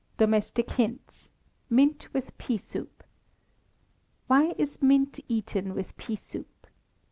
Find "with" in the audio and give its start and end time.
2.11-2.35, 5.75-5.95